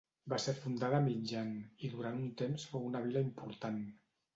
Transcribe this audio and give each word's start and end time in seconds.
Va 0.31 0.37
ser 0.45 0.53
fundada 0.61 1.01
a 1.01 1.03
mitjan 1.09 1.53
i 1.61 1.93
durant 1.95 2.21
un 2.25 2.35
temps 2.43 2.69
fou 2.75 2.93
una 2.93 3.07
vila 3.09 3.27
important. 3.33 3.85